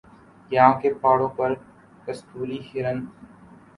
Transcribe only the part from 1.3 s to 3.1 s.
پر کستوری ہرن